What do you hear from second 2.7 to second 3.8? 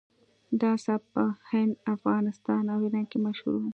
او ایران کې مشهور و